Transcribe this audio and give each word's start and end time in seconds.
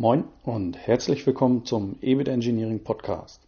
Moin 0.00 0.22
und 0.44 0.76
herzlich 0.76 1.26
willkommen 1.26 1.64
zum 1.64 1.96
EBIT 2.00 2.28
Engineering 2.28 2.84
Podcast. 2.84 3.40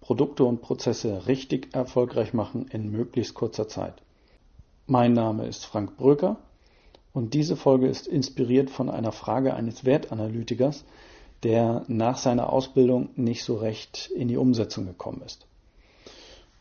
Produkte 0.00 0.44
und 0.44 0.62
Prozesse 0.62 1.26
richtig 1.26 1.74
erfolgreich 1.74 2.32
machen 2.32 2.68
in 2.72 2.90
möglichst 2.90 3.34
kurzer 3.34 3.68
Zeit. 3.68 3.92
Mein 4.86 5.12
Name 5.12 5.46
ist 5.46 5.66
Frank 5.66 5.98
Bröker 5.98 6.38
und 7.12 7.34
diese 7.34 7.54
Folge 7.54 7.86
ist 7.86 8.06
inspiriert 8.06 8.70
von 8.70 8.88
einer 8.88 9.12
Frage 9.12 9.52
eines 9.52 9.84
Wertanalytikers, 9.84 10.86
der 11.42 11.84
nach 11.86 12.16
seiner 12.16 12.50
Ausbildung 12.50 13.10
nicht 13.16 13.44
so 13.44 13.56
recht 13.56 14.10
in 14.16 14.28
die 14.28 14.38
Umsetzung 14.38 14.86
gekommen 14.86 15.20
ist. 15.26 15.46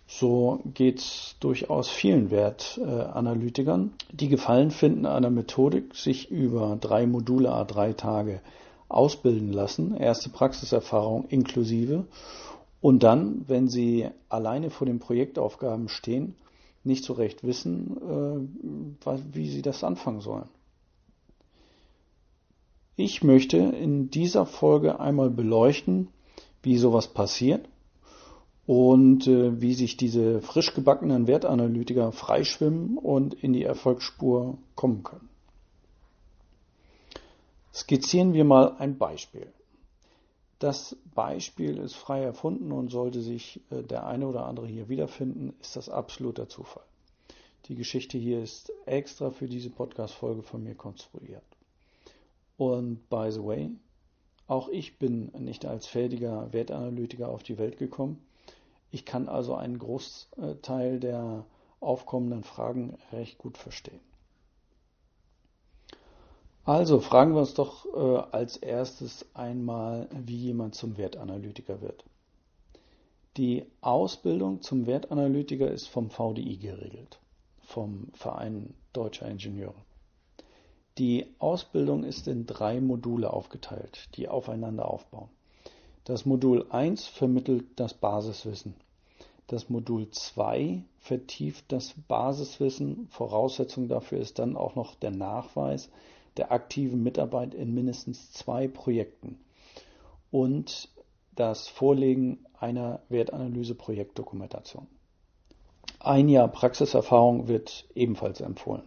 So 0.06 0.60
geht 0.74 1.00
es 1.00 1.38
durchaus 1.40 1.88
vielen 1.88 2.30
Wertanalytikern, 2.30 3.94
die 4.12 4.28
Gefallen 4.28 4.72
finden 4.72 5.06
an 5.06 5.22
der 5.22 5.32
Methodik, 5.32 5.96
sich 5.96 6.30
über 6.30 6.78
drei 6.82 7.08
Module 7.08 7.54
A3 7.54 7.96
Tage 7.96 8.42
ausbilden 8.90 9.54
lassen, 9.54 9.96
erste 9.96 10.30
Praxiserfahrung 10.30 11.26
inklusive, 11.30 12.06
und 12.82 13.04
dann, 13.04 13.44
wenn 13.48 13.68
sie 13.68 14.08
alleine 14.30 14.70
vor 14.70 14.88
den 14.88 15.00
Projektaufgaben 15.00 15.90
stehen, 15.90 16.36
nicht 16.84 17.04
so 17.04 17.14
recht 17.14 17.44
wissen, 17.44 17.98
äh, 19.06 19.18
wie 19.34 19.50
sie 19.50 19.62
das 19.62 19.84
anfangen 19.84 20.22
sollen. 20.22 20.48
Ich 22.96 23.24
möchte 23.24 23.58
in 23.58 24.10
dieser 24.10 24.46
Folge 24.46 25.00
einmal 25.00 25.30
beleuchten, 25.30 26.10
wie 26.64 26.78
sowas 26.78 27.08
passiert 27.08 27.68
und 28.66 29.28
äh, 29.28 29.62
wie 29.62 29.74
sich 29.74 29.98
diese 29.98 30.42
frisch 30.42 30.74
gebackenen 30.74 31.28
Wertanalytiker 31.28 32.12
freischwimmen 32.12 32.98
und 32.98 33.34
in 33.34 33.54
die 33.54 33.64
Erfolgsspur 33.64 34.58
kommen 34.76 35.04
können. 35.04 35.29
Skizzieren 37.74 38.34
wir 38.34 38.46
mal 38.46 38.76
ein 38.78 38.98
Beispiel. 38.98 39.52
Das 40.60 40.98
Beispiel 41.16 41.78
ist 41.78 41.96
frei 41.96 42.22
erfunden 42.22 42.72
und 42.72 42.90
sollte 42.90 43.22
sich 43.22 43.62
äh, 43.72 43.84
der 43.84 44.06
eine 44.06 44.28
oder 44.28 44.46
andere 44.46 44.68
hier 44.68 44.90
wiederfinden, 44.90 45.54
ist 45.62 45.76
das 45.76 45.90
absoluter 45.90 46.50
Zufall. 46.50 46.84
Die 47.68 47.76
Geschichte 47.76 48.18
hier 48.18 48.42
ist 48.42 48.74
extra 48.86 49.30
für 49.30 49.48
diese 49.48 49.70
Podcast-Folge 49.70 50.42
von 50.42 50.64
mir 50.64 50.76
konstruiert. 50.76 51.44
Und 52.58 53.08
by 53.10 53.32
the 53.32 53.44
way, 53.44 53.70
auch 54.48 54.68
ich 54.68 54.98
bin 54.98 55.32
nicht 55.38 55.66
als 55.66 55.86
fähiger 55.86 56.52
Wertanalytiker 56.52 57.30
auf 57.30 57.44
die 57.44 57.58
Welt 57.58 57.78
gekommen. 57.78 58.22
Ich 58.92 59.06
kann 59.06 59.30
also 59.30 59.54
einen 59.54 59.78
Großteil 59.78 61.00
der 61.00 61.46
aufkommenden 61.80 62.44
Fragen 62.44 62.98
recht 63.14 63.38
gut 63.38 63.58
verstehen. 63.58 64.02
Also 66.66 67.00
fragen 67.00 67.34
wir 67.34 67.40
uns 67.40 67.54
doch 67.54 67.86
äh, 67.86 68.24
als 68.32 68.58
erstes 68.58 69.26
einmal, 69.34 70.08
wie 70.12 70.38
jemand 70.38 70.76
zum 70.76 70.98
Wertanalytiker 70.98 71.82
wird. 71.82 72.04
Die 73.38 73.66
Ausbildung 73.82 74.62
zum 74.62 74.86
Wertanalytiker 74.86 75.72
ist 75.72 75.88
vom 75.88 76.10
VDI 76.10 76.58
geregelt, 76.58 77.20
vom 77.62 78.08
Verein 78.14 78.74
Deutscher 78.94 79.28
Ingenieure. 79.28 79.76
Die 80.98 81.28
Ausbildung 81.40 82.04
ist 82.04 82.28
in 82.28 82.46
drei 82.46 82.82
Module 82.82 83.32
aufgeteilt, 83.32 84.10
die 84.16 84.28
aufeinander 84.28 84.90
aufbauen. 84.90 85.30
Das 86.04 86.26
Modul 86.26 86.66
1 86.70 87.08
vermittelt 87.08 87.66
das 87.78 87.94
Basiswissen. 87.94 88.74
Das 89.48 89.70
Modul 89.70 90.10
2 90.10 90.84
vertieft 91.00 91.72
das 91.72 91.94
Basiswissen. 92.08 93.08
Voraussetzung 93.10 93.88
dafür 93.88 94.20
ist 94.20 94.40
dann 94.40 94.58
auch 94.58 94.76
noch 94.76 94.96
der 94.96 95.12
Nachweis, 95.12 95.90
der 96.38 96.52
aktiven 96.52 97.04
Mitarbeit 97.04 97.54
in 97.54 97.74
mindestens 97.74 98.32
zwei 98.32 98.68
Projekten 98.68 99.40
und 100.32 100.90
das 101.36 101.68
Vorlegen 101.68 102.40
einer 102.60 103.02
Wertanalyse-Projektdokumentation. 103.10 104.88
Ein 106.00 106.30
Jahr 106.30 106.48
Praxiserfahrung 106.48 107.48
wird 107.48 107.88
ebenfalls 107.96 108.42
empfohlen. 108.42 108.84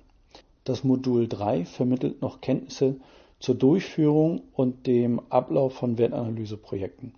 Das 0.65 0.85
Modul 0.85 1.29
3 1.29 1.65
vermittelt 1.65 2.23
noch 2.23 2.41
Kenntnisse 2.41 3.01
zur 3.41 3.57
Durchführung 3.57 4.43
und 4.53 4.87
dem 4.87 5.21
Ablauf 5.29 5.75
von 5.75 5.99
Wertanalyseprojekten, 5.99 7.15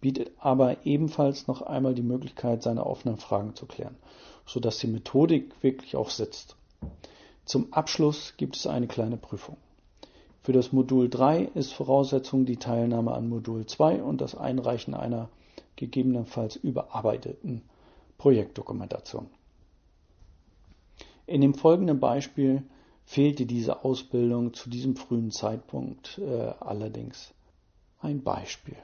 bietet 0.00 0.32
aber 0.38 0.84
ebenfalls 0.84 1.46
noch 1.46 1.62
einmal 1.62 1.94
die 1.94 2.02
Möglichkeit, 2.02 2.62
seine 2.62 2.84
offenen 2.84 3.18
Fragen 3.18 3.54
zu 3.54 3.66
klären, 3.66 3.96
sodass 4.44 4.78
die 4.78 4.88
Methodik 4.88 5.62
wirklich 5.62 5.94
auch 5.94 6.10
sitzt. 6.10 6.56
Zum 7.44 7.72
Abschluss 7.72 8.34
gibt 8.36 8.56
es 8.56 8.66
eine 8.66 8.86
kleine 8.86 9.16
Prüfung. 9.16 9.56
Für 10.42 10.52
das 10.52 10.72
Modul 10.72 11.08
3 11.08 11.50
ist 11.54 11.72
Voraussetzung 11.72 12.46
die 12.46 12.56
Teilnahme 12.56 13.12
an 13.12 13.28
Modul 13.28 13.66
2 13.66 14.02
und 14.02 14.20
das 14.20 14.34
Einreichen 14.34 14.94
einer 14.94 15.28
gegebenenfalls 15.76 16.56
überarbeiteten 16.56 17.62
Projektdokumentation. 18.18 19.28
In 21.26 21.40
dem 21.40 21.54
folgenden 21.54 22.00
Beispiel 22.00 22.62
fehlte 23.04 23.46
diese 23.46 23.84
Ausbildung 23.84 24.54
zu 24.54 24.70
diesem 24.70 24.96
frühen 24.96 25.30
Zeitpunkt 25.30 26.18
äh, 26.18 26.52
allerdings. 26.60 27.32
Ein 28.00 28.22
Beispiel. 28.22 28.76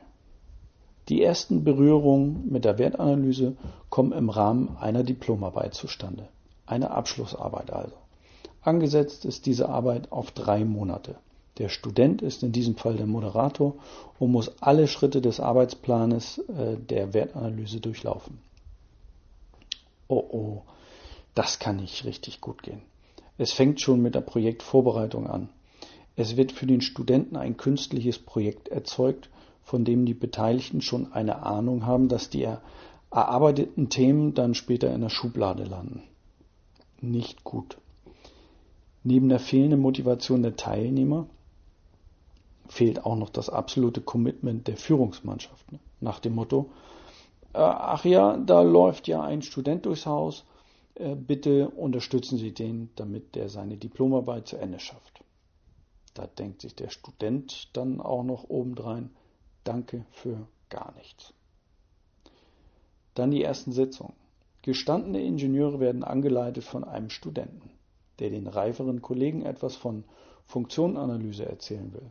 Die 1.09 1.23
ersten 1.23 1.65
Berührungen 1.65 2.51
mit 2.51 2.65
der 2.65 2.79
Wertanalyse 2.79 3.57
kommen 3.91 4.13
im 4.13 4.31
Rahmen 4.31 4.77
einer 4.77 5.03
Diplomarbeit 5.03 5.75
zustande. 5.75 6.29
Eine 6.67 6.91
Abschlussarbeit 6.91 7.73
also. 7.73 7.97
Angesetzt 8.69 9.25
ist 9.25 9.47
diese 9.47 9.71
Arbeit 9.71 10.13
auf 10.13 10.31
drei 10.31 10.63
Monate. 10.63 11.17
Der 11.57 11.71
Student 11.71 12.21
ist 12.21 12.43
in 12.43 12.53
diesem 12.53 12.77
Fall 12.77 12.97
der 12.97 13.07
Moderator 13.07 13.77
und 14.19 14.31
muss 14.31 14.61
alle 14.61 14.89
Schritte 14.89 15.23
des 15.23 15.41
Arbeitsplanes 15.41 16.37
äh, 16.51 16.77
der 16.77 17.15
Wertanalyse 17.15 17.81
durchlaufen. 17.81 18.41
Oh 20.07 20.23
oh, 20.31 20.63
das 21.35 21.59
kann 21.59 21.77
nicht 21.77 22.05
richtig 22.05 22.43
gut 22.43 22.63
gehen. 22.63 22.83
Es 23.39 23.55
fängt 23.55 23.81
schon 23.81 24.03
mit 24.03 24.15
der 24.15 24.21
Projektvorbereitung 24.21 25.27
an. 25.27 25.49
Es 26.15 26.37
wird 26.37 26.53
für 26.53 26.67
den 26.67 26.83
Studenten 26.83 27.37
ein 27.37 27.57
künstliches 27.57 28.19
Projekt 28.19 28.69
erzeugt, 28.69 29.31
von 29.63 29.87
dem 29.87 30.05
die 30.05 30.13
Beteiligten 30.13 30.83
schon 30.83 31.11
eine 31.11 31.43
Ahnung 31.43 31.87
haben, 31.87 32.09
dass 32.09 32.29
die 32.29 32.47
erarbeiteten 33.11 33.89
Themen 33.89 34.35
dann 34.35 34.53
später 34.53 34.93
in 34.93 35.01
der 35.01 35.09
Schublade 35.09 35.65
landen. 35.65 36.03
Nicht 37.01 37.45
gut. 37.45 37.79
Neben 39.11 39.31
der 39.31 39.41
fehlenden 39.41 39.81
Motivation 39.81 40.43
der 40.43 40.57
Teilnehmer 40.57 41.31
fehlt 42.69 43.07
auch 43.07 43.17
noch 43.17 43.31
das 43.31 43.49
absolute 43.49 44.03
Commitment 44.03 44.69
der 44.69 44.77
Führungsmannschaft. 44.77 45.65
Nach 46.01 46.21
dem 46.21 46.35
Motto, 46.35 46.71
äh, 47.55 47.59
ach 47.59 48.05
ja, 48.05 48.37
da 48.37 48.61
läuft 48.61 49.09
ja 49.09 49.23
ein 49.23 49.41
Student 49.41 49.87
durchs 49.87 50.05
Haus, 50.05 50.45
äh, 50.97 51.15
bitte 51.15 51.71
unterstützen 51.71 52.37
Sie 52.37 52.53
den, 52.53 52.91
damit 52.97 53.35
der 53.35 53.49
seine 53.49 53.79
Diplomarbeit 53.79 54.47
zu 54.47 54.59
Ende 54.59 54.79
schafft. 54.79 55.25
Da 56.13 56.27
denkt 56.27 56.61
sich 56.61 56.75
der 56.75 56.91
Student 56.91 57.75
dann 57.75 58.03
auch 58.03 58.25
noch 58.25 58.51
obendrein, 58.51 59.09
danke 59.65 60.05
für 60.11 60.47
gar 60.69 60.93
nichts. 60.99 61.33
Dann 63.15 63.31
die 63.31 63.43
ersten 63.43 63.73
Sitzungen. 63.73 64.13
Gestandene 64.61 65.23
Ingenieure 65.23 65.81
werden 65.81 66.05
angeleitet 66.05 66.65
von 66.65 66.85
einem 66.85 67.09
Studenten 67.09 67.71
der 68.19 68.31
den 68.31 68.47
reiferen 68.47 69.03
Kollegen 69.03 69.43
etwas 69.43 69.77
von 69.77 70.05
Funktionenanalyse 70.47 71.47
erzählen 71.47 71.93
will. 71.93 72.11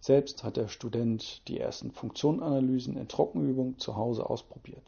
Selbst 0.00 0.44
hat 0.44 0.56
der 0.56 0.68
Student 0.68 1.46
die 1.48 1.58
ersten 1.58 1.90
Funktionenanalysen 1.90 2.96
in 2.96 3.08
Trockenübung 3.08 3.78
zu 3.78 3.96
Hause 3.96 4.28
ausprobiert. 4.28 4.82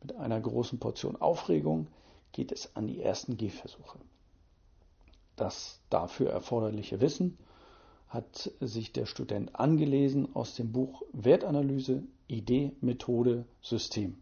Mit 0.00 0.16
einer 0.16 0.40
großen 0.40 0.78
Portion 0.78 1.16
Aufregung 1.16 1.86
geht 2.32 2.52
es 2.52 2.74
an 2.76 2.86
die 2.86 3.00
ersten 3.00 3.36
Gehversuche. 3.36 3.98
Das 5.36 5.80
dafür 5.90 6.30
erforderliche 6.30 7.00
Wissen 7.00 7.38
hat 8.08 8.52
sich 8.60 8.92
der 8.92 9.06
Student 9.06 9.56
angelesen 9.56 10.34
aus 10.34 10.54
dem 10.54 10.70
Buch 10.70 11.02
Wertanalyse, 11.12 12.02
Idee, 12.28 12.72
Methode, 12.80 13.46
System, 13.62 14.16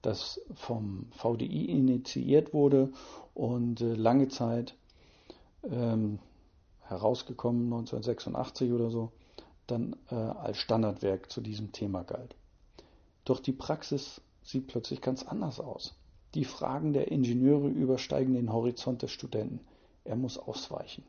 das 0.00 0.40
vom 0.54 1.06
VDI 1.10 1.64
initiiert 1.64 2.54
wurde 2.54 2.92
und 3.34 3.80
äh, 3.80 3.94
lange 3.94 4.28
Zeit 4.28 4.76
ähm, 5.70 6.18
herausgekommen 6.80 7.64
1986 7.64 8.72
oder 8.72 8.90
so, 8.90 9.12
dann 9.66 9.96
äh, 10.10 10.14
als 10.14 10.58
Standardwerk 10.58 11.30
zu 11.30 11.40
diesem 11.40 11.72
Thema 11.72 12.02
galt. 12.02 12.34
Doch 13.24 13.40
die 13.40 13.52
Praxis 13.52 14.20
sieht 14.42 14.66
plötzlich 14.66 15.00
ganz 15.00 15.22
anders 15.22 15.60
aus. 15.60 15.94
Die 16.34 16.44
Fragen 16.44 16.92
der 16.92 17.10
Ingenieure 17.10 17.68
übersteigen 17.68 18.34
den 18.34 18.52
Horizont 18.52 19.02
des 19.02 19.10
Studenten. 19.10 19.60
Er 20.04 20.16
muss 20.16 20.38
ausweichen. 20.38 21.04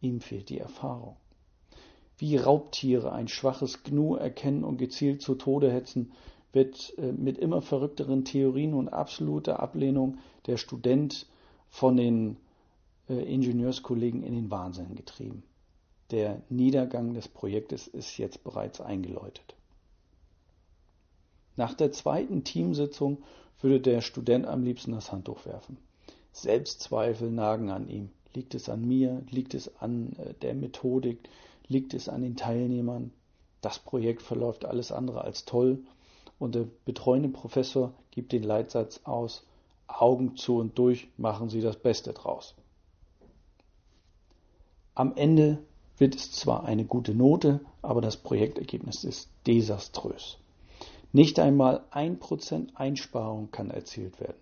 Ihm 0.00 0.20
fehlt 0.20 0.48
die 0.48 0.58
Erfahrung. 0.58 1.16
Wie 2.18 2.36
Raubtiere 2.36 3.12
ein 3.12 3.28
schwaches 3.28 3.82
Gnu 3.82 4.16
erkennen 4.16 4.64
und 4.64 4.78
gezielt 4.78 5.22
zu 5.22 5.34
Tode 5.34 5.70
hetzen, 5.70 6.12
wird 6.52 6.92
äh, 6.98 7.12
mit 7.12 7.38
immer 7.38 7.62
verrückteren 7.62 8.24
Theorien 8.24 8.74
und 8.74 8.88
absoluter 8.88 9.60
Ablehnung 9.60 10.18
der 10.46 10.56
Student 10.56 11.26
von 11.68 11.96
den 11.96 12.36
Ingenieurskollegen 13.18 14.22
in 14.22 14.34
den 14.34 14.50
Wahnsinn 14.50 14.94
getrieben. 14.94 15.42
Der 16.10 16.42
Niedergang 16.48 17.14
des 17.14 17.28
Projektes 17.28 17.86
ist 17.86 18.16
jetzt 18.18 18.42
bereits 18.44 18.80
eingeläutet. 18.80 19.54
Nach 21.56 21.74
der 21.74 21.92
zweiten 21.92 22.44
Teamsitzung 22.44 23.18
würde 23.60 23.80
der 23.80 24.00
Student 24.00 24.46
am 24.46 24.62
liebsten 24.62 24.92
das 24.92 25.12
Handtuch 25.12 25.44
werfen. 25.46 25.76
Selbstzweifel 26.32 27.30
nagen 27.30 27.70
an 27.70 27.88
ihm. 27.88 28.10
Liegt 28.34 28.54
es 28.54 28.68
an 28.68 28.86
mir? 28.86 29.22
Liegt 29.30 29.54
es 29.54 29.76
an 29.80 30.12
äh, 30.18 30.34
der 30.34 30.54
Methodik? 30.54 31.28
Liegt 31.68 31.94
es 31.94 32.08
an 32.08 32.22
den 32.22 32.36
Teilnehmern? 32.36 33.12
Das 33.60 33.78
Projekt 33.78 34.22
verläuft 34.22 34.64
alles 34.64 34.92
andere 34.92 35.22
als 35.22 35.44
toll 35.44 35.80
und 36.38 36.54
der 36.54 36.66
betreuende 36.86 37.28
Professor 37.28 37.92
gibt 38.10 38.32
den 38.32 38.42
Leitsatz 38.42 39.00
aus, 39.04 39.44
Augen 39.86 40.36
zu 40.36 40.56
und 40.56 40.78
durch, 40.78 41.08
machen 41.18 41.50
Sie 41.50 41.60
das 41.60 41.76
Beste 41.76 42.12
draus. 42.12 42.54
Am 45.00 45.16
Ende 45.16 45.64
wird 45.96 46.14
es 46.14 46.30
zwar 46.30 46.64
eine 46.64 46.84
gute 46.84 47.14
Note, 47.14 47.60
aber 47.80 48.02
das 48.02 48.18
Projektergebnis 48.18 49.02
ist 49.02 49.30
desaströs. 49.46 50.36
Nicht 51.10 51.38
einmal 51.38 51.86
ein 51.90 52.18
Prozent 52.18 52.72
Einsparung 52.76 53.50
kann 53.50 53.70
erzielt 53.70 54.20
werden. 54.20 54.36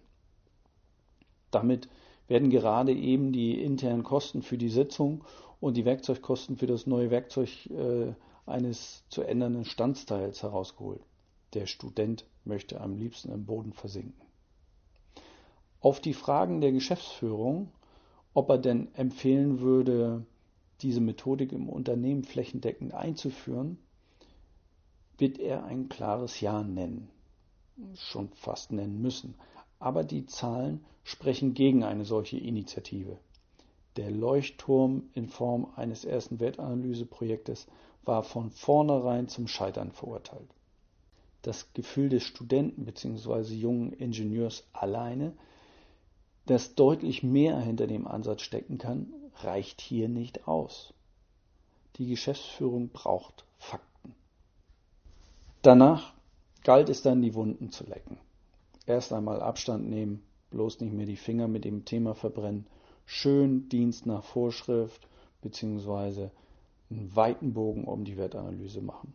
Damit 1.53 1.89
werden 2.27 2.51
gerade 2.51 2.93
eben 2.93 3.31
die 3.31 3.63
internen 3.63 4.03
Kosten 4.03 4.43
für 4.43 4.59
die 4.59 4.69
Sitzung 4.69 5.23
und 5.61 5.77
die 5.77 5.85
Werkzeugkosten 5.85 6.57
für 6.57 6.67
das 6.67 6.89
neue 6.89 7.13
Werkzeug 7.13 7.51
äh, 7.71 8.15
eines 8.45 9.05
zu 9.11 9.23
ändernden 9.23 9.65
Standsteils 9.65 10.43
herausgeholt. 10.43 11.03
Der 11.55 11.67
Student 11.67 12.27
möchte 12.45 12.81
am 12.81 12.97
liebsten 12.97 13.31
im 13.31 13.47
Boden 13.47 13.75
versinken. 13.75 14.27
Auf 15.81 16.01
die 16.01 16.15
Fragen 16.15 16.61
der 16.61 16.73
Geschäftsführung, 16.73 17.69
ob 18.35 18.51
er 18.51 18.59
denn 18.59 18.93
empfehlen 18.97 19.61
würde, 19.61 20.27
diese 20.81 21.01
Methodik 21.01 21.53
im 21.53 21.69
Unternehmen 21.69 22.25
flächendeckend 22.25 22.95
einzuführen, 22.95 23.79
wird 25.19 25.39
er 25.39 25.65
ein 25.65 25.89
klares 25.89 26.41
Ja 26.41 26.63
nennen. 26.63 27.11
Schon 27.95 28.31
fast 28.31 28.73
nennen 28.73 29.01
müssen. 29.01 29.35
Aber 29.79 30.05
die 30.05 30.27
Zahlen 30.27 30.85
sprechen 31.05 31.55
gegen 31.55 31.85
eine 31.85 32.05
solche 32.05 32.39
Initiative. 32.39 33.19
Der 33.97 34.11
Leuchtturm 34.11 35.11
in 35.15 35.29
Form 35.29 35.73
eines 35.75 36.05
ersten 36.05 36.39
Wertanalyseprojektes 36.39 37.67
war 38.05 38.23
von 38.23 38.51
vornherein 38.51 39.29
zum 39.29 39.49
Scheitern 39.49 39.93
verurteilt. 39.93 40.49
Das 41.43 41.73
Gefühl 41.73 42.09
des 42.09 42.23
Studenten 42.23 42.85
bzw. 42.85 43.55
jungen 43.55 43.93
Ingenieurs 43.93 44.67
alleine, 44.73 45.33
das 46.47 46.75
deutlich 46.75 47.23
mehr 47.23 47.59
hinter 47.61 47.87
dem 47.87 48.07
Ansatz 48.07 48.43
stecken 48.43 48.79
kann, 48.79 49.13
reicht 49.45 49.81
hier 49.81 50.09
nicht 50.09 50.47
aus. 50.49 50.93
Die 51.97 52.07
Geschäftsführung 52.07 52.91
braucht 52.91 53.45
Fakten. 53.59 54.15
Danach 55.63 56.15
galt 56.63 56.89
es 56.89 57.03
dann, 57.03 57.23
die 57.23 57.35
Wunden 57.35 57.71
zu 57.71 57.85
lecken. 57.85 58.19
Erst 58.87 59.13
einmal 59.13 59.43
Abstand 59.43 59.89
nehmen, 59.89 60.23
bloß 60.51 60.81
nicht 60.81 60.93
mehr 60.93 61.07
die 61.07 61.17
Finger 61.17 61.49
mit 61.49 61.65
dem 61.65 61.85
Thema 61.85 62.15
verbrennen, 62.15 62.67
schön 63.05 63.69
Dienst 63.69 64.07
nach 64.07 64.25
Vorschrift 64.25 65.07
bzw. 65.43 66.29
einen 66.91 67.15
weiten 67.15 67.53
Bogen 67.53 67.85
um 67.85 68.05
die 68.05 68.17
Wertanalyse 68.17 68.81
machen. 68.81 69.13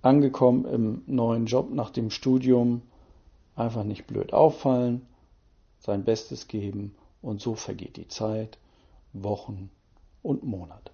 Angekommen 0.00 0.64
im 0.64 1.02
neuen 1.06 1.46
Job 1.46 1.70
nach 1.70 1.90
dem 1.90 2.10
Studium, 2.10 2.82
einfach 3.54 3.84
nicht 3.84 4.06
blöd 4.06 4.32
auffallen, 4.32 5.06
sein 5.78 6.04
Bestes 6.04 6.48
geben 6.48 6.94
und 7.20 7.40
so 7.40 7.54
vergeht 7.54 7.96
die 7.96 8.08
Zeit, 8.08 8.58
Wochen 9.12 9.70
und 10.22 10.44
Monate. 10.44 10.92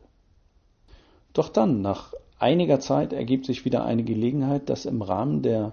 Doch 1.32 1.49
dann, 1.49 1.82
nach 1.82 2.15
einiger 2.38 2.81
Zeit, 2.81 3.12
ergibt 3.12 3.47
sich 3.47 3.65
wieder 3.65 3.85
eine 3.85 4.05
Gelegenheit, 4.05 4.69
das 4.69 4.87
im 4.87 5.03
Rahmen 5.03 5.43
der 5.43 5.73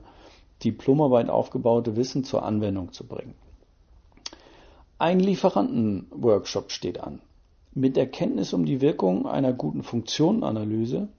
Diplomarbeit 0.63 1.29
aufgebaute 1.29 1.95
Wissen 1.95 2.23
zur 2.23 2.43
Anwendung 2.43 2.91
zu 2.91 3.05
bringen. 3.05 3.35
Ein 4.97 5.19
Lieferantenworkshop 5.19 6.71
steht 6.71 6.99
an. 6.99 7.19
Mit 7.73 7.97
der 7.97 8.07
Kenntnis 8.07 8.53
um 8.53 8.65
die 8.65 8.79
Wirkung 8.79 9.27
einer 9.27 9.51
guten 9.51 9.83
Funktionenanalyse 9.83 11.09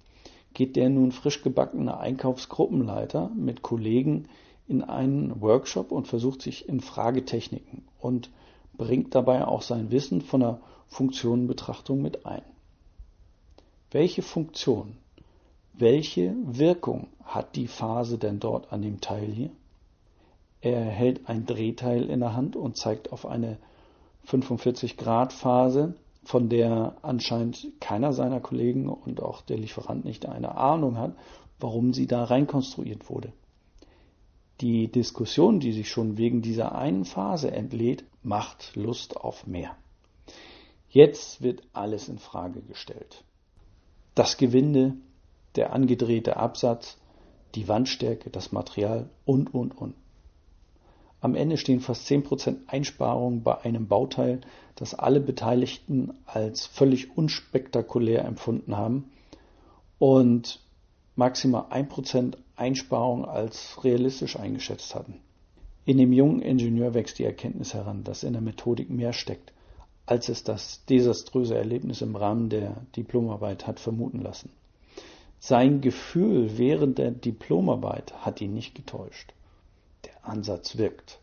geht 0.55 0.77
der 0.77 0.89
nun 0.89 1.13
frisch 1.13 1.43
gebackene 1.43 1.99
Einkaufsgruppenleiter 1.99 3.31
mit 3.37 3.61
Kollegen 3.61 4.29
in 4.67 4.83
einen 4.83 5.43
Workshop 5.43 5.93
und 5.93 6.09
versucht 6.09 6.41
sich 6.41 6.67
in 6.67 6.81
Fragetechniken 6.81 7.85
und 8.01 8.31
bringt 8.77 9.15
dabei 9.15 9.47
auch 9.47 9.63
sein 9.63 9.91
Wissen 9.91 10.21
von 10.21 10.41
der 10.41 10.61
Funktionenbetrachtung 10.89 12.01
mit 12.03 12.27
ein. 12.27 12.43
Welche 13.91 14.23
Funktion 14.23 14.97
welche 15.79 16.35
Wirkung 16.47 17.09
hat 17.23 17.55
die 17.55 17.67
Phase 17.67 18.17
denn 18.17 18.41
dort 18.41 18.73
an 18.73 18.81
dem 18.81 19.03
Teil 19.03 19.27
hier? 19.27 19.51
Er 20.63 20.81
hält 20.81 21.29
ein 21.29 21.45
Drehteil 21.45 22.09
in 22.09 22.21
der 22.21 22.35
Hand 22.35 22.57
und 22.57 22.79
zeigt 22.79 23.13
auf 23.13 23.27
eine 23.27 23.59
45 24.25 24.97
Grad 24.97 25.35
Phase, 25.35 25.95
von 26.25 26.49
der 26.49 26.97
anscheinend 27.03 27.69
keiner 27.79 28.15
seiner 28.15 28.41
Kollegen 28.41 28.89
und 28.89 29.23
auch 29.23 29.43
der 29.43 29.59
Lieferant 29.59 30.07
nicht 30.07 30.25
eine 30.27 30.57
Ahnung 30.57 30.97
hat, 30.97 31.15
warum 31.61 31.93
sie 31.93 32.07
da 32.07 32.25
reinkonstruiert 32.25 33.11
wurde. 33.11 33.33
Die 34.63 34.91
Diskussion, 34.91 35.61
die 35.61 35.73
sich 35.73 35.91
schon 35.91 36.17
wegen 36.17 36.41
dieser 36.41 36.75
einen 36.75 37.05
Phase 37.05 37.51
entlädt, 37.51 38.05
macht 38.27 38.75
Lust 38.75 39.17
auf 39.17 39.47
mehr. 39.47 39.77
Jetzt 40.89 41.43
wird 41.43 41.63
alles 41.73 42.09
in 42.09 42.19
Frage 42.19 42.61
gestellt. 42.61 43.23
Das 44.15 44.37
Gewinde, 44.37 44.95
der 45.55 45.73
angedrehte 45.73 46.37
Absatz, 46.37 46.99
die 47.55 47.69
Wandstärke, 47.69 48.31
das 48.31 48.51
Material 48.51 49.09
und, 49.25 49.55
und, 49.55 49.79
und. 49.79 49.95
Am 51.21 51.35
Ende 51.35 51.57
stehen 51.57 51.81
fast 51.81 52.07
10% 52.09 52.67
Einsparungen 52.67 53.43
bei 53.43 53.61
einem 53.61 53.87
Bauteil, 53.87 54.41
das 54.75 54.95
alle 54.95 55.21
Beteiligten 55.21 56.13
als 56.27 56.67
völlig 56.67 57.17
unspektakulär 57.17 58.25
empfunden 58.25 58.77
haben 58.77 59.13
und 59.99 60.61
maximal 61.15 61.67
1% 61.71 62.37
Einsparung 62.57 63.25
als 63.25 63.83
realistisch 63.85 64.37
eingeschätzt 64.37 64.95
hatten. 64.95 65.21
In 65.87 65.99
dem 65.99 66.13
jungen 66.13 66.43
Ingenieur 66.43 66.95
wächst 66.95 67.21
die 67.21 67.25
Erkenntnis 67.25 67.73
heran, 67.73 68.03
dass 68.03 68.25
in 68.25 68.33
der 68.33 68.43
Methodik 68.43 68.91
mehr 68.91 69.13
steckt, 69.13 69.53
als 70.05 70.29
es 70.29 70.43
das 70.43 70.85
desaströse 70.87 71.57
Erlebnis 71.57 72.03
im 72.03 72.17
Rahmen 72.17 72.49
der 72.49 72.85
Diplomarbeit 72.97 73.69
hat 73.69 73.79
vermuten 73.79 74.21
lassen. 74.21 74.51
Sein 75.39 75.81
Gefühl 75.81 76.59
während 76.59 76.99
der 76.99 77.13
Diplomarbeit 77.13 78.13
hat 78.27 78.41
ihn 78.41 78.53
nicht 78.53 78.75
getäuscht. 78.75 79.33
Der 80.05 80.29
Ansatz 80.29 80.77
wirkt. 80.77 81.21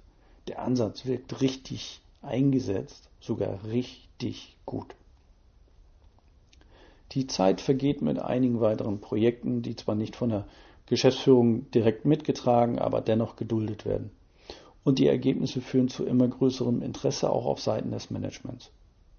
Der 0.47 0.61
Ansatz 0.61 1.05
wirkt 1.05 1.41
richtig 1.41 1.99
eingesetzt, 2.21 3.09
sogar 3.19 3.65
richtig 3.65 4.55
gut. 4.65 4.95
Die 7.11 7.27
Zeit 7.27 7.59
vergeht 7.59 8.01
mit 8.01 8.17
einigen 8.17 8.61
weiteren 8.61 9.01
Projekten, 9.01 9.61
die 9.61 9.75
zwar 9.75 9.95
nicht 9.95 10.15
von 10.15 10.29
der 10.29 10.47
Geschäftsführung 10.85 11.69
direkt 11.71 12.05
mitgetragen, 12.05 12.79
aber 12.79 13.01
dennoch 13.01 13.35
geduldet 13.35 13.85
werden. 13.85 14.11
Und 14.83 14.99
die 14.99 15.07
Ergebnisse 15.07 15.61
führen 15.61 15.87
zu 15.87 16.05
immer 16.05 16.27
größerem 16.27 16.81
Interesse 16.81 17.29
auch 17.29 17.45
auf 17.45 17.61
Seiten 17.61 17.91
des 17.91 18.11
Managements. 18.11 18.71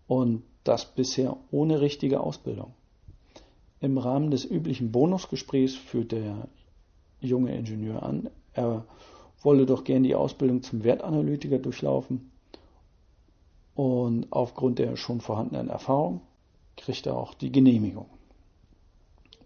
Und 0.06 0.42
das 0.62 0.94
bisher 0.94 1.37
ohne 1.50 1.80
richtige 1.80 2.21
Ausbildung. 2.21 2.75
Im 3.80 3.99
Rahmen 3.99 4.30
des 4.30 4.44
üblichen 4.44 4.92
Bonusgesprächs 4.92 5.75
führt 5.75 6.12
der 6.12 6.49
junge 7.21 7.56
Ingenieur 7.56 8.02
an, 8.02 8.30
er 8.52 8.85
wolle 9.42 9.66
doch 9.66 9.85
gern 9.85 10.04
die 10.04 10.14
Ausbildung 10.14 10.62
zum 10.62 10.85
Wertanalytiker 10.85 11.59
durchlaufen. 11.59 12.30
Und 13.75 14.28
aufgrund 14.30 14.78
der 14.78 14.97
schon 14.97 15.21
vorhandenen 15.21 15.68
Erfahrung 15.68 16.21
kriegt 16.76 17.06
er 17.06 17.16
auch 17.16 17.35
die 17.35 17.52
Genehmigung. 17.52 18.06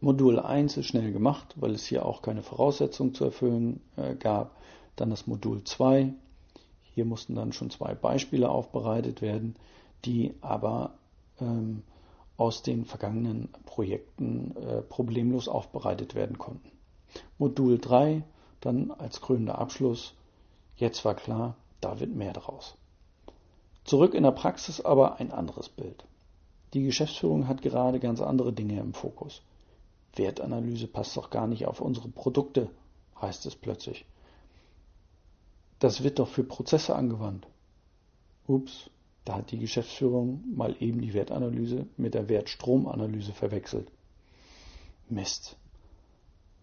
Modul 0.01 0.39
1 0.39 0.77
ist 0.77 0.87
schnell 0.87 1.13
gemacht, 1.13 1.55
weil 1.57 1.73
es 1.73 1.87
hier 1.87 2.07
auch 2.07 2.23
keine 2.23 2.43
Voraussetzungen 2.43 3.15
zu 3.15 3.25
erfüllen 3.25 3.81
äh, 3.97 4.15
gab. 4.15 4.55
Dann 4.99 5.11
das 5.11 5.28
Modul 5.28 5.62
2. 5.62 6.12
Hier 6.95 7.05
mussten 7.05 7.37
dann 7.37 7.52
schon 7.52 7.71
zwei 7.71 7.95
Beispiele 7.95 8.49
aufbereitet 8.49 9.23
werden, 9.23 9.55
die 10.05 10.35
aber 10.40 10.95
ähm, 11.40 11.85
aus 12.37 12.62
den 12.62 12.85
vergangenen 12.85 13.49
Projekten 13.64 14.57
äh, 14.57 14.83
problemlos 14.83 15.47
aufbereitet 15.47 16.17
werden 16.17 16.38
konnten. 16.38 16.71
Modul 17.38 17.78
3 17.78 18.25
dann 18.61 18.90
als 18.90 19.21
krönender 19.21 19.59
Abschluss. 19.59 20.14
Jetzt 20.76 21.05
war 21.05 21.14
klar, 21.14 21.55
da 21.81 22.00
wird 22.00 22.12
mehr 22.14 22.33
draus. 22.33 22.75
Zurück 23.85 24.14
in 24.14 24.25
der 24.25 24.33
Praxis 24.33 24.81
aber 24.81 25.21
ein 25.21 25.31
anderes 25.31 25.69
Bild. 25.69 26.05
Die 26.75 26.83
Geschäftsführung 26.83 27.47
hat 27.47 27.62
gerade 27.62 28.00
ganz 28.00 28.21
andere 28.21 28.52
Dinge 28.52 28.81
im 28.81 28.95
Fokus. 28.95 29.43
Wertanalyse 30.17 30.88
passt 30.88 31.17
doch 31.17 31.31
gar 31.31 31.47
nicht 31.47 31.67
auf 31.67 31.81
unsere 31.81 32.09
Produkte, 32.09 32.69
heißt 33.21 33.47
es 33.47 33.55
plötzlich. 33.55 34.05
Das 35.79 36.03
wird 36.03 36.19
doch 36.19 36.29
für 36.29 36.45
Prozesse 36.45 36.95
angewandt. 36.95 37.47
Ups, 38.47 38.91
Da 39.29 39.35
hat 39.35 39.51
die 39.51 39.59
Geschäftsführung 39.59 40.43
mal 40.57 40.75
eben 40.81 41.03
die 41.03 41.13
Wertanalyse 41.13 41.87
mit 41.99 42.15
der 42.15 42.31
Wertstromanalyse 42.31 43.35
verwechselt. 43.35 43.93
Mist. 45.11 45.59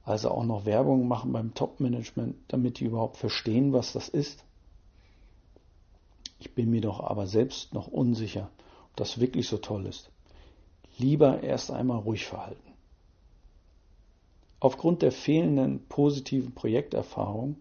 Also 0.04 0.32
auch 0.32 0.44
noch 0.44 0.66
Werbung 0.66 1.08
machen 1.08 1.32
beim 1.32 1.54
Top-Management, 1.54 2.36
damit 2.48 2.80
die 2.80 2.86
überhaupt 2.86 3.18
verstehen, 3.18 3.72
was 3.72 3.94
das 3.94 4.10
ist. 4.10 4.44
Ich 6.40 6.56
bin 6.56 6.72
mir 6.72 6.82
doch 6.82 7.02
aber 7.02 7.28
selbst 7.28 7.72
noch 7.76 7.88
unsicher, 7.88 8.50
ob 8.90 8.96
das 8.96 9.20
wirklich 9.20 9.48
so 9.48 9.58
toll 9.58 9.86
ist. 9.86 10.10
Lieber 10.98 11.44
erst 11.44 11.70
einmal 11.70 12.00
ruhig 12.00 12.26
verhalten. 12.26 12.74
Aufgrund 14.60 15.04
der 15.04 15.12
fehlenden 15.12 15.86
positiven 15.88 16.56
Projekterfahrung 16.56 17.58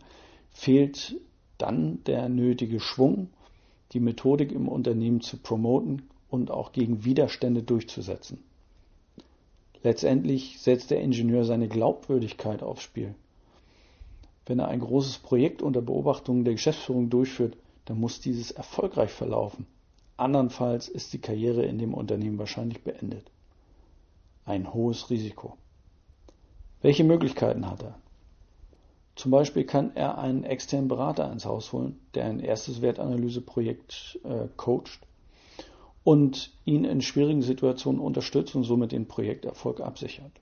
fehlt 0.50 1.20
dann 1.64 2.04
der 2.04 2.28
nötige 2.28 2.78
Schwung, 2.78 3.28
die 3.92 4.00
Methodik 4.00 4.52
im 4.52 4.68
Unternehmen 4.68 5.22
zu 5.22 5.38
promoten 5.38 6.02
und 6.28 6.50
auch 6.50 6.72
gegen 6.72 7.04
Widerstände 7.04 7.62
durchzusetzen. 7.62 8.38
Letztendlich 9.82 10.60
setzt 10.60 10.90
der 10.90 11.00
Ingenieur 11.00 11.44
seine 11.44 11.68
Glaubwürdigkeit 11.68 12.62
aufs 12.62 12.82
Spiel. 12.82 13.14
Wenn 14.46 14.58
er 14.58 14.68
ein 14.68 14.80
großes 14.80 15.18
Projekt 15.18 15.62
unter 15.62 15.80
Beobachtung 15.80 16.44
der 16.44 16.54
Geschäftsführung 16.54 17.08
durchführt, 17.08 17.56
dann 17.86 17.98
muss 17.98 18.20
dieses 18.20 18.50
erfolgreich 18.50 19.10
verlaufen. 19.10 19.66
Andernfalls 20.18 20.88
ist 20.88 21.12
die 21.14 21.18
Karriere 21.18 21.64
in 21.64 21.78
dem 21.78 21.94
Unternehmen 21.94 22.38
wahrscheinlich 22.38 22.82
beendet. 22.82 23.30
Ein 24.44 24.74
hohes 24.74 25.08
Risiko. 25.08 25.56
Welche 26.82 27.04
Möglichkeiten 27.04 27.68
hat 27.70 27.82
er? 27.82 27.98
Zum 29.16 29.30
Beispiel 29.30 29.64
kann 29.64 29.94
er 29.94 30.18
einen 30.18 30.44
externen 30.44 30.88
Berater 30.88 31.30
ins 31.30 31.46
Haus 31.46 31.72
holen, 31.72 32.00
der 32.14 32.24
ein 32.24 32.40
erstes 32.40 32.82
Wertanalyseprojekt 32.82 34.18
äh, 34.24 34.48
coacht 34.56 35.00
und 36.02 36.52
ihn 36.64 36.84
in 36.84 37.00
schwierigen 37.00 37.42
Situationen 37.42 38.00
unterstützt 38.00 38.54
und 38.56 38.64
somit 38.64 38.92
den 38.92 39.06
Projekterfolg 39.06 39.80
absichert. 39.80 40.32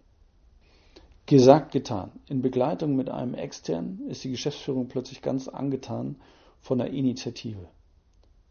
Gesagt, 1.26 1.72
getan. 1.72 2.10
In 2.28 2.42
Begleitung 2.42 2.96
mit 2.96 3.08
einem 3.08 3.34
externen 3.34 4.08
ist 4.08 4.24
die 4.24 4.30
Geschäftsführung 4.30 4.88
plötzlich 4.88 5.22
ganz 5.22 5.48
angetan 5.48 6.16
von 6.60 6.78
der 6.78 6.90
Initiative. 6.90 7.68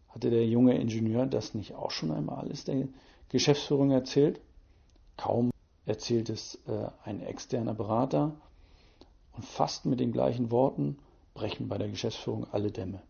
Hatte 0.08 0.30
der 0.30 0.46
junge 0.46 0.78
Ingenieur 0.80 1.26
das 1.26 1.54
nicht 1.54 1.74
auch 1.76 1.92
schon 1.92 2.12
einmal 2.12 2.38
alles 2.38 2.64
der 2.64 2.88
Geschäftsführung 3.30 3.92
erzählt? 3.92 4.40
Kaum 5.18 5.52
erzählt 5.86 6.30
es 6.30 6.60
äh, 6.68 6.88
ein 7.04 7.22
externer 7.22 7.74
Berater 7.74 8.36
und 9.34 9.46
fast 9.46 9.86
mit 9.86 10.00
den 10.00 10.12
gleichen 10.12 10.52
Worten 10.52 10.98
brechen 11.34 11.68
bei 11.68 11.78
der 11.78 11.90
Geschäftsführung 11.90 12.46
alle 12.52 12.72
Dämme. 12.72 13.02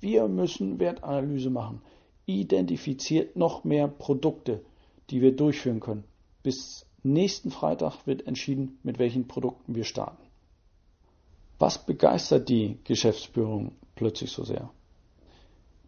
Wir 0.00 0.28
müssen 0.28 0.78
Wertanalyse 0.78 1.50
machen 1.50 1.82
identifiziert 2.38 3.36
noch 3.36 3.64
mehr 3.64 3.88
Produkte, 3.88 4.62
die 5.10 5.20
wir 5.20 5.34
durchführen 5.34 5.80
können. 5.80 6.04
Bis 6.42 6.86
nächsten 7.02 7.50
Freitag 7.50 8.06
wird 8.06 8.26
entschieden, 8.26 8.78
mit 8.82 8.98
welchen 8.98 9.26
Produkten 9.26 9.74
wir 9.74 9.84
starten. 9.84 10.22
Was 11.58 11.84
begeistert 11.84 12.48
die 12.48 12.78
Geschäftsführung 12.84 13.72
plötzlich 13.94 14.30
so 14.30 14.44
sehr? 14.44 14.70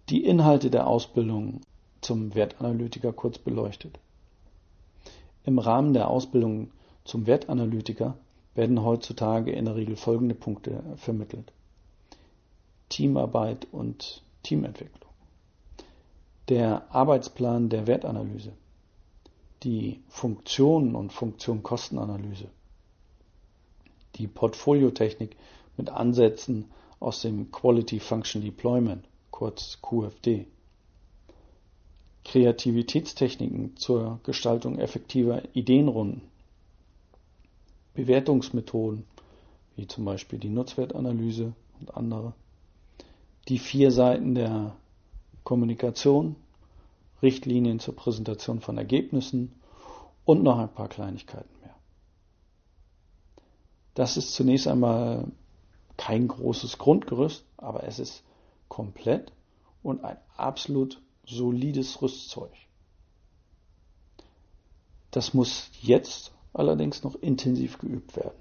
Die 0.09 0.25
Inhalte 0.25 0.71
der 0.71 0.87
Ausbildung 0.87 1.61
zum 2.01 2.35
Wertanalytiker 2.35 3.13
kurz 3.13 3.39
beleuchtet. 3.39 3.99
Im 5.45 5.59
Rahmen 5.59 5.95
der 5.95 6.09
Ausbildung 6.09 6.71
zum 7.05 7.27
Wertanalytiker 7.27 8.17
werden 8.55 8.83
heutzutage 8.83 9.53
in 9.53 9.65
der 9.65 9.77
Regel 9.77 9.97
folgende 9.97 10.35
Punkte 10.35 10.83
vermittelt. 10.97 11.53
Teamarbeit 12.89 13.67
und 13.73 14.23
Teamentwicklung. 14.43 15.11
Der 16.49 16.95
Arbeitsplan 16.95 17.69
der 17.69 17.87
Wertanalyse, 17.87 18.53
die 19.63 20.03
Funktionen 20.09 20.95
und 20.95 21.13
Funktion-Kostenanalyse, 21.13 22.49
die 24.17 24.27
Portfoliotechnik 24.27 25.37
mit 25.77 25.89
Ansätzen 25.89 26.67
aus 27.01 27.23
dem 27.23 27.51
Quality 27.51 28.01
Function 28.01 28.43
Deployment, 28.43 29.05
kurz 29.31 29.79
QFD, 29.81 30.47
Kreativitätstechniken 32.25 33.77
zur 33.77 34.21
Gestaltung 34.23 34.79
effektiver 34.79 35.43
Ideenrunden, 35.55 36.23
Bewertungsmethoden 37.95 39.05
wie 39.77 39.87
zum 39.87 40.05
Beispiel 40.05 40.39
die 40.39 40.51
Nutzwertanalyse 40.51 41.55
und 41.81 41.97
andere, 41.97 42.35
die 43.49 43.59
vier 43.59 43.91
Seiten 43.91 44.35
der 44.35 44.77
Kommunikation, 45.45 46.37
Richtlinien 47.23 47.81
zur 47.81 47.97
Präsentation 47.97 48.61
von 48.61 48.79
Ergebnissen 48.79 49.53
und 50.25 50.43
noch 50.43 50.59
ein 50.59 50.73
paar 50.73 50.89
Kleinigkeiten 50.89 51.49
mehr. 51.61 51.75
Das 53.95 54.17
ist 54.17 54.35
zunächst 54.35 54.67
einmal 54.67 55.27
kein 55.97 56.29
großes 56.29 56.79
Grundgerüst, 56.79 57.45
aber 57.57 57.85
es 57.85 57.99
ist 57.99 58.23
komplett 58.69 59.33
und 59.83 60.05
ein 60.05 60.17
absolut 60.37 61.01
solides 61.27 62.01
Rüstzeug. 62.03 62.53
Das 65.11 65.35
muss 65.35 65.71
jetzt 65.81 66.33
allerdings 66.53 67.03
noch 67.03 67.15
intensiv 67.17 67.79
geübt 67.79 68.17
werden. 68.17 68.41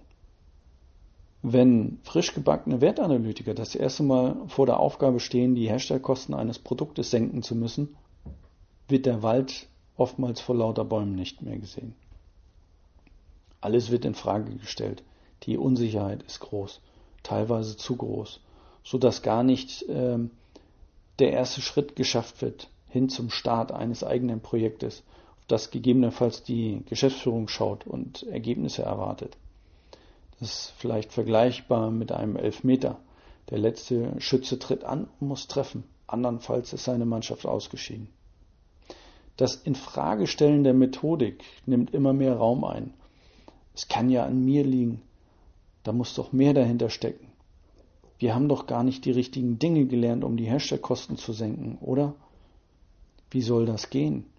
Wenn 1.44 2.00
frisch 2.04 2.34
gebackene 2.34 2.82
Wertanalytiker 2.82 3.54
das 3.54 3.74
erste 3.74 4.04
Mal 4.04 4.36
vor 4.48 4.68
der 4.68 4.80
Aufgabe 4.80 5.20
stehen, 5.20 5.56
die 5.56 5.68
Herstellkosten 5.68 6.36
eines 6.36 6.60
Produktes 6.60 7.10
senken 7.10 7.42
zu 7.42 7.56
müssen, 7.56 7.96
wird 8.88 9.06
der 9.06 9.24
Wald 9.24 9.68
oftmals 9.96 10.40
vor 10.40 10.56
lauter 10.56 10.86
Bäumen 10.86 11.16
nicht 11.16 11.42
mehr 11.42 11.58
gesehen. 11.58 11.96
Alles 13.60 13.90
wird 13.90 14.06
in 14.06 14.16
Frage 14.16 14.56
gestellt. 14.56 15.04
Die 15.44 15.58
Unsicherheit 15.58 16.22
ist 16.24 16.40
groß, 16.40 16.82
teilweise 17.24 17.76
zu 17.78 17.96
groß, 17.96 18.42
so 18.84 18.98
dass 18.98 19.24
gar 19.24 19.44
nicht 19.44 19.84
äh, 19.90 20.20
der 21.20 21.32
erste 21.32 21.62
Schritt 21.62 21.96
geschafft 21.96 22.42
wird 22.42 22.70
hin 22.92 23.08
zum 23.08 23.30
Start 23.30 23.72
eines 23.72 24.04
eigenen 24.04 24.42
Projektes, 24.42 25.04
auf 25.52 25.60
das 25.60 25.70
gegebenenfalls 25.70 26.44
die 26.44 26.82
Geschäftsführung 26.86 27.50
schaut 27.50 27.86
und 27.86 28.24
Ergebnisse 28.24 28.84
erwartet. 28.84 29.36
Das 30.40 30.48
ist 30.48 30.74
vielleicht 30.78 31.12
vergleichbar 31.12 31.92
mit 31.92 32.14
einem 32.14 32.38
Elfmeter. 32.38 33.02
Der 33.50 33.58
letzte 33.58 34.14
Schütze 34.22 34.60
tritt 34.60 34.86
an 34.86 35.10
und 35.20 35.28
muss 35.28 35.50
treffen. 35.50 35.84
Andernfalls 36.08 36.72
ist 36.72 36.86
seine 36.86 37.06
Mannschaft 37.06 37.46
ausgeschieden. 37.46 38.08
Das 39.36 39.56
Infragestellen 39.56 40.64
der 40.64 40.74
Methodik 40.74 41.44
nimmt 41.66 41.94
immer 41.94 42.14
mehr 42.14 42.38
Raum 42.38 42.64
ein. 42.64 42.94
Es 43.76 43.90
kann 43.90 44.10
ja 44.10 44.26
an 44.26 44.46
mir 44.46 44.64
liegen. 44.64 45.02
Da 45.84 45.92
muss 45.92 46.14
doch 46.14 46.32
mehr 46.32 46.54
dahinter 46.54 46.90
stecken. 46.90 47.28
Wir 48.20 48.34
haben 48.36 48.48
doch 48.48 48.68
gar 48.68 48.84
nicht 48.84 49.04
die 49.04 49.12
richtigen 49.12 49.60
Dinge 49.60 49.86
gelernt, 49.86 50.24
um 50.24 50.38
die 50.38 50.46
Herstellkosten 50.46 51.18
zu 51.18 51.34
senken, 51.34 51.78
oder? 51.82 52.16
Wie 53.32 53.42
soll 53.42 53.66
das 53.66 53.90
gehen? 53.90 54.32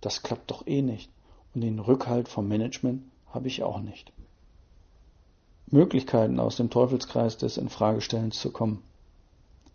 Das 0.00 0.22
klappt 0.22 0.50
doch 0.50 0.66
eh 0.66 0.82
nicht. 0.82 1.10
Und 1.54 1.62
den 1.62 1.78
Rückhalt 1.78 2.28
vom 2.28 2.48
Management 2.48 3.02
habe 3.32 3.48
ich 3.48 3.62
auch 3.62 3.80
nicht. 3.80 4.12
Möglichkeiten 5.70 6.40
aus 6.40 6.56
dem 6.56 6.70
Teufelskreis 6.70 7.36
des 7.36 7.58
Infragestellens 7.58 8.38
zu 8.38 8.50
kommen. 8.50 8.82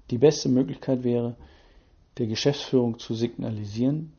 Die 0.10 0.18
beste 0.18 0.50
Möglichkeit 0.50 1.04
wäre, 1.04 1.36
der 2.18 2.28
Geschäftsführung 2.28 3.00
zu 3.00 3.14
signalisieren, 3.14 4.14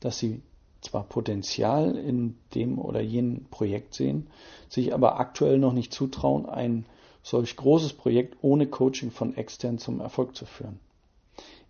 dass 0.00 0.18
sie 0.18 0.42
zwar 0.80 1.04
Potenzial 1.04 1.96
in 1.96 2.36
dem 2.54 2.78
oder 2.78 3.00
jenem 3.00 3.44
Projekt 3.50 3.94
sehen, 3.94 4.26
sich 4.68 4.92
aber 4.92 5.18
aktuell 5.18 5.58
noch 5.58 5.72
nicht 5.72 5.92
zutrauen, 5.92 6.46
ein 6.46 6.84
solch 7.22 7.56
großes 7.56 7.92
Projekt 7.92 8.36
ohne 8.42 8.66
Coaching 8.66 9.10
von 9.10 9.36
extern 9.36 9.78
zum 9.78 10.00
Erfolg 10.00 10.34
zu 10.34 10.44
führen. 10.44 10.80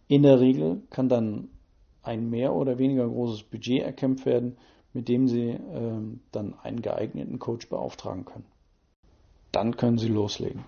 In 0.09 0.23
der 0.23 0.41
Regel 0.41 0.83
kann 0.91 1.09
dann 1.09 1.49
ein 2.03 2.31
mehr 2.31 2.55
oder 2.55 2.79
weniger 2.79 3.09
großes 3.09 3.45
Budget 3.45 3.83
erkämpft 3.83 4.27
werden, 4.27 4.57
mit 4.93 5.09
dem 5.09 5.29
Sie 5.29 5.51
äh, 5.51 5.59
dann 6.33 6.55
einen 6.63 6.83
geeigneten 6.83 7.39
Coach 7.39 7.69
beauftragen 7.69 8.25
können 8.25 8.45
dann 9.53 9.77
können 9.77 9.99
Sie 9.99 10.09
loslegen. 10.09 10.65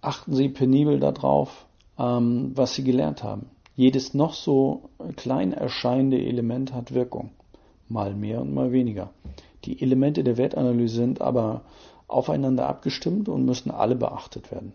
Achten 0.00 0.34
Sie 0.34 0.48
penibel 0.48 1.00
darauf, 1.00 1.66
ähm, 1.98 2.52
was 2.54 2.74
Sie 2.74 2.84
gelernt 2.84 3.22
haben. 3.22 3.46
Jedes 3.76 4.12
noch 4.12 4.34
so 4.34 4.90
klein 5.16 5.52
erscheinende 5.52 6.18
Element 6.18 6.72
hat 6.74 6.92
Wirkung. 6.92 7.30
Mal 7.88 8.14
mehr 8.14 8.40
und 8.40 8.52
mal 8.52 8.72
weniger. 8.72 9.10
Die 9.64 9.80
Elemente 9.80 10.22
der 10.24 10.36
Wertanalyse 10.36 10.96
sind 10.96 11.20
aber 11.20 11.62
aufeinander 12.06 12.68
abgestimmt 12.68 13.28
und 13.28 13.44
müssen 13.44 13.70
alle 13.70 13.96
beachtet 13.96 14.50
werden. 14.50 14.74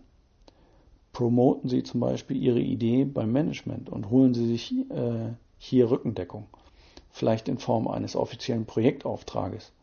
Promoten 1.20 1.68
Sie 1.68 1.84
zum 1.84 2.00
Beispiel 2.00 2.38
Ihre 2.38 2.62
Idee 2.62 3.04
beim 3.04 3.34
Management 3.34 3.90
und 3.90 4.10
holen 4.10 4.34
Sie 4.34 4.48
sich 4.48 4.72
äh, 4.90 5.34
hier 5.58 5.92
Rückendeckung. 5.92 6.48
Vielleicht 7.10 7.50
in 7.50 7.58
Form 7.58 7.90
eines 7.90 8.16
offiziellen 8.16 8.66
Projektauftrages. 8.66 9.74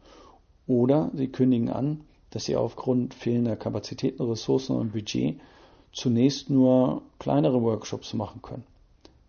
Oder 0.66 1.10
Sie 1.12 1.28
kündigen 1.28 1.68
an, 1.68 2.04
dass 2.30 2.46
sie 2.46 2.56
aufgrund 2.56 3.12
fehlender 3.12 3.54
Kapazitäten, 3.54 4.22
Ressourcen 4.22 4.76
und 4.76 4.94
Budget 4.94 5.38
zunächst 5.92 6.48
nur 6.48 7.02
kleinere 7.18 7.62
Workshops 7.62 8.14
machen 8.14 8.40
können. 8.40 8.64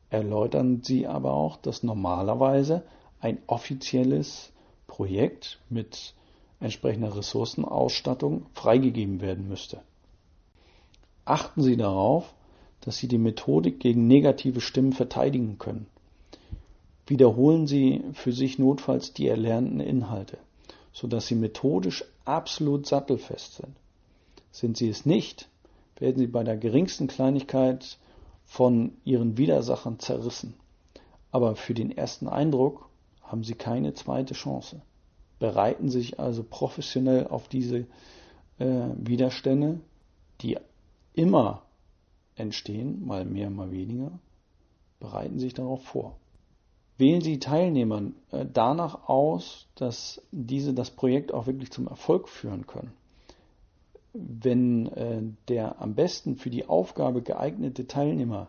erläutern 0.09 0.83
Sie 0.83 1.07
aber 1.07 1.33
auch, 1.33 1.57
dass 1.57 1.83
normalerweise 1.83 2.83
ein 3.19 3.39
offizielles 3.47 4.53
Projekt 4.87 5.59
mit 5.69 6.13
entsprechender 6.61 7.17
Ressourcenausstattung 7.17 8.45
freigegeben 8.53 9.19
werden 9.19 9.49
müsste. 9.49 9.81
Achten 11.27 11.62
Sie 11.62 11.75
darauf, 11.75 12.34
dass 12.79 12.98
Sie 12.98 13.10
die 13.10 13.17
Methodik 13.17 13.81
gegen 13.81 14.07
negative 14.07 14.62
Stimmen 14.62 14.93
verteidigen 14.93 15.57
können. 15.57 15.88
Wiederholen 17.05 17.67
Sie 17.67 18.01
für 18.13 18.31
sich 18.31 18.60
notfalls 18.60 19.12
die 19.12 19.27
erlernten 19.27 19.81
Inhalte, 19.81 20.38
sodass 20.93 21.27
Sie 21.27 21.36
methodisch 21.36 22.05
absolut 22.24 22.88
sattelfest 22.88 23.55
sind. 23.55 23.75
Sind 24.51 24.77
Sie 24.77 24.88
es 24.88 25.05
nicht, 25.05 25.50
werden 26.00 26.17
Sie 26.17 26.27
bei 26.27 26.46
der 26.46 26.55
geringsten 26.55 27.07
Kleinigkeit 27.07 27.98
von 28.46 28.93
Ihren 29.03 29.38
Widersachern 29.38 30.00
zerrissen. 30.00 30.53
Aber 31.29 31.57
für 31.57 31.74
den 31.74 31.91
ersten 31.91 32.29
Eindruck 32.29 32.88
haben 33.22 33.43
Sie 33.43 33.55
keine 33.55 33.93
zweite 33.93 34.34
Chance. 34.34 34.81
Bereiten 35.39 35.89
Sie 35.89 36.00
sich 36.00 36.22
also 36.22 36.41
professionell 36.41 37.27
auf 37.27 37.50
diese 37.50 37.79
äh, 38.60 38.88
Widerstände, 38.96 39.81
die 40.39 40.57
immer 41.17 41.63
entstehen, 42.36 43.05
mal 43.05 43.25
mehr, 43.25 43.50
mal 43.50 43.71
weniger, 43.71 44.12
bereiten 45.00 45.39
sich 45.39 45.53
darauf 45.53 45.83
vor. 45.83 46.15
Wählen 46.97 47.21
Sie 47.21 47.39
Teilnehmer 47.39 48.12
äh, 48.31 48.45
danach 48.51 49.09
aus, 49.09 49.67
dass 49.75 50.21
diese 50.31 50.74
das 50.74 50.91
Projekt 50.91 51.33
auch 51.33 51.47
wirklich 51.47 51.71
zum 51.71 51.88
Erfolg 51.88 52.29
führen 52.29 52.65
können. 52.65 52.93
Wenn 54.13 54.88
äh, 54.88 55.21
der 55.47 55.81
am 55.81 55.95
besten 55.95 56.38
für 56.38 56.50
die 56.50 56.67
Aufgabe 56.67 57.21
geeignete 57.21 57.88
Teilnehmer 57.88 58.47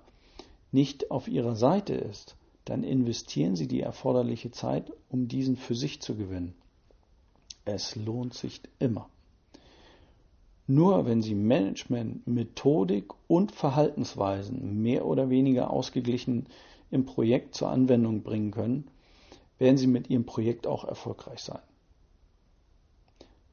nicht 0.70 1.10
auf 1.10 1.28
Ihrer 1.28 1.56
Seite 1.56 1.94
ist, 1.94 2.36
dann 2.64 2.84
investieren 2.84 3.56
Sie 3.56 3.66
die 3.66 3.80
erforderliche 3.80 4.50
Zeit, 4.50 4.92
um 5.08 5.28
diesen 5.28 5.56
für 5.56 5.74
sich 5.74 6.00
zu 6.00 6.16
gewinnen. 6.16 6.54
Es 7.64 7.96
lohnt 7.96 8.34
sich 8.34 8.60
immer. 8.78 9.08
Nur 10.70 11.06
wenn 11.06 11.22
Sie 11.22 11.34
Management, 11.34 12.26
Methodik 12.26 13.06
und 13.26 13.52
Verhaltensweisen 13.52 14.82
mehr 14.82 15.06
oder 15.06 15.30
weniger 15.30 15.70
ausgeglichen 15.70 16.44
im 16.90 17.06
Projekt 17.06 17.54
zur 17.54 17.70
Anwendung 17.70 18.22
bringen 18.22 18.50
können, 18.50 18.86
werden 19.56 19.78
Sie 19.78 19.86
mit 19.86 20.10
Ihrem 20.10 20.26
Projekt 20.26 20.66
auch 20.66 20.84
erfolgreich 20.84 21.40
sein. 21.40 21.62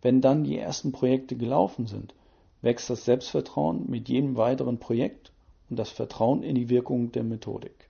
Wenn 0.02 0.20
dann 0.20 0.44
die 0.44 0.58
ersten 0.58 0.92
Projekte 0.92 1.38
gelaufen 1.38 1.88
sind, 1.88 2.14
wächst 2.62 2.90
das 2.90 3.06
Selbstvertrauen 3.06 3.90
mit 3.90 4.10
jedem 4.10 4.36
weiteren 4.36 4.78
Projekt 4.78 5.32
und 5.70 5.80
das 5.80 5.92
Vertrauen 5.92 6.44
in 6.44 6.56
die 6.56 6.68
Wirkung 6.68 7.14
der 7.14 7.24
Methodik. 7.24 7.90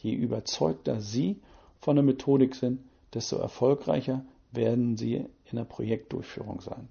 Je 0.00 0.14
überzeugter 0.14 1.02
Sie 1.02 1.42
von 1.78 1.96
der 1.96 2.04
Methodik 2.04 2.54
sind, 2.54 2.80
desto 3.12 3.36
erfolgreicher 3.36 4.24
werden 4.50 4.96
Sie 4.96 5.16
in 5.16 5.56
der 5.56 5.64
Projektdurchführung 5.64 6.62
sein. 6.62 6.88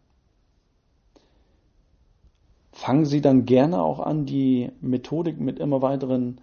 Fangen 2.71 3.05
Sie 3.05 3.21
dann 3.21 3.45
gerne 3.45 3.81
auch 3.81 3.99
an, 3.99 4.25
die 4.25 4.71
Methodik 4.81 5.39
mit 5.39 5.59
immer 5.59 5.81
weiteren 5.81 6.39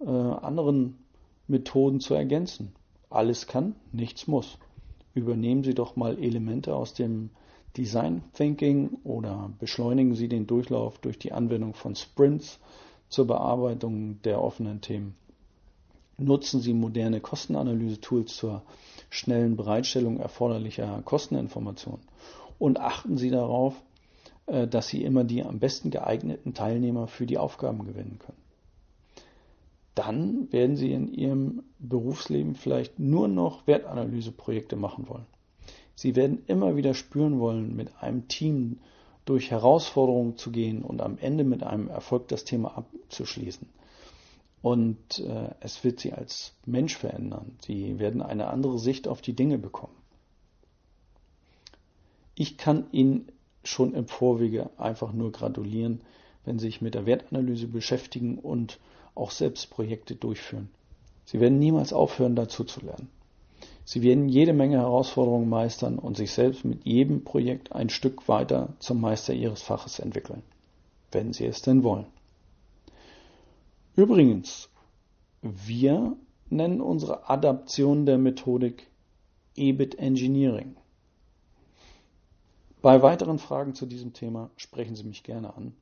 äh, 0.00 0.08
anderen 0.08 0.98
Methoden 1.48 2.00
zu 2.00 2.14
ergänzen. 2.14 2.72
Alles 3.10 3.46
kann, 3.46 3.74
nichts 3.92 4.26
muss. 4.26 4.58
Übernehmen 5.14 5.62
Sie 5.62 5.74
doch 5.74 5.96
mal 5.96 6.18
Elemente 6.18 6.74
aus 6.74 6.94
dem 6.94 7.30
Design 7.76 8.22
Thinking 8.32 8.98
oder 9.04 9.50
beschleunigen 9.58 10.14
Sie 10.14 10.28
den 10.28 10.46
Durchlauf 10.46 10.98
durch 10.98 11.18
die 11.18 11.32
Anwendung 11.32 11.74
von 11.74 11.94
Sprints 11.94 12.58
zur 13.08 13.26
Bearbeitung 13.26 14.20
der 14.22 14.42
offenen 14.42 14.80
Themen. 14.80 15.14
Nutzen 16.18 16.60
Sie 16.60 16.72
moderne 16.72 17.20
Kostenanalyse-Tools 17.20 18.34
zur 18.34 18.62
schnellen 19.10 19.56
Bereitstellung 19.56 20.18
erforderlicher 20.18 21.02
Kosteninformationen 21.04 22.00
und 22.58 22.80
achten 22.80 23.18
Sie 23.18 23.30
darauf, 23.30 23.74
dass 24.46 24.88
Sie 24.88 25.02
immer 25.02 25.24
die 25.24 25.42
am 25.42 25.58
besten 25.58 25.90
geeigneten 25.90 26.54
Teilnehmer 26.54 27.08
für 27.08 27.26
die 27.26 27.38
Aufgaben 27.38 27.84
gewinnen 27.84 28.18
können. 28.18 28.38
Dann 29.96 30.52
werden 30.52 30.76
Sie 30.76 30.92
in 30.92 31.12
Ihrem 31.12 31.62
Berufsleben 31.78 32.54
vielleicht 32.54 32.98
nur 32.98 33.28
noch 33.28 33.66
Wertanalyseprojekte 33.66 34.76
machen 34.76 35.08
wollen. 35.08 35.26
Sie 35.94 36.14
werden 36.14 36.42
immer 36.46 36.76
wieder 36.76 36.94
spüren 36.94 37.40
wollen, 37.40 37.74
mit 37.74 37.96
einem 38.02 38.28
Team 38.28 38.78
durch 39.24 39.50
Herausforderungen 39.50 40.36
zu 40.36 40.52
gehen 40.52 40.82
und 40.82 41.00
am 41.00 41.18
Ende 41.18 41.42
mit 41.42 41.62
einem 41.62 41.88
Erfolg 41.88 42.28
das 42.28 42.44
Thema 42.44 42.76
abzuschließen. 42.76 43.66
Und 44.62 45.18
äh, 45.20 45.50
es 45.60 45.82
wird 45.82 46.00
sie 46.00 46.12
als 46.12 46.54
Mensch 46.66 46.96
verändern. 46.96 47.56
Sie 47.64 47.98
werden 47.98 48.20
eine 48.20 48.48
andere 48.48 48.78
Sicht 48.78 49.08
auf 49.08 49.22
die 49.22 49.34
Dinge 49.34 49.58
bekommen. 49.58 49.94
Ich 52.34 52.58
kann 52.58 52.86
Ihnen 52.92 53.32
schon 53.66 53.94
im 53.94 54.06
Vorwege 54.06 54.70
einfach 54.78 55.12
nur 55.12 55.32
gratulieren, 55.32 56.00
wenn 56.44 56.58
Sie 56.58 56.66
sich 56.66 56.80
mit 56.80 56.94
der 56.94 57.06
Wertanalyse 57.06 57.66
beschäftigen 57.66 58.38
und 58.38 58.78
auch 59.14 59.30
selbst 59.30 59.70
Projekte 59.70 60.14
durchführen. 60.14 60.68
Sie 61.24 61.40
werden 61.40 61.58
niemals 61.58 61.92
aufhören, 61.92 62.36
dazu 62.36 62.64
zu 62.64 62.80
lernen. 62.80 63.08
Sie 63.84 64.02
werden 64.02 64.28
jede 64.28 64.52
Menge 64.52 64.78
Herausforderungen 64.78 65.48
meistern 65.48 65.98
und 65.98 66.16
sich 66.16 66.32
selbst 66.32 66.64
mit 66.64 66.84
jedem 66.84 67.24
Projekt 67.24 67.72
ein 67.72 67.88
Stück 67.88 68.28
weiter 68.28 68.74
zum 68.78 69.00
Meister 69.00 69.32
Ihres 69.32 69.62
Faches 69.62 69.98
entwickeln, 69.98 70.42
wenn 71.12 71.32
Sie 71.32 71.46
es 71.46 71.62
denn 71.62 71.82
wollen. 71.84 72.06
Übrigens, 73.94 74.68
wir 75.42 76.16
nennen 76.50 76.80
unsere 76.80 77.28
Adaption 77.28 78.06
der 78.06 78.18
Methodik 78.18 78.88
EBIT 79.54 79.98
Engineering. 79.98 80.76
Bei 82.86 83.02
weiteren 83.02 83.40
Fragen 83.40 83.74
zu 83.74 83.84
diesem 83.84 84.12
Thema 84.12 84.48
sprechen 84.56 84.94
Sie 84.94 85.02
mich 85.02 85.24
gerne 85.24 85.56
an. 85.56 85.74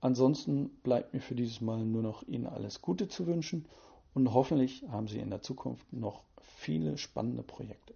Ansonsten 0.00 0.68
bleibt 0.84 1.12
mir 1.12 1.18
für 1.20 1.34
dieses 1.34 1.60
Mal 1.60 1.84
nur 1.84 2.00
noch 2.00 2.22
Ihnen 2.28 2.46
alles 2.46 2.80
Gute 2.80 3.08
zu 3.08 3.26
wünschen 3.26 3.66
und 4.14 4.32
hoffentlich 4.32 4.84
haben 4.88 5.08
Sie 5.08 5.18
in 5.18 5.30
der 5.30 5.42
Zukunft 5.42 5.92
noch 5.92 6.22
viele 6.40 6.96
spannende 6.96 7.42
Projekte. 7.42 7.92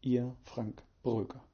Ihr 0.00 0.34
Frank 0.44 0.82
Bröker. 1.02 1.44